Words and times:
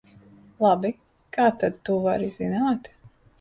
Labi, 0.63 0.91
kā 1.37 1.45
tad 1.65 1.77
tu 1.91 1.99
vari 2.07 2.31
zināt? 2.39 2.91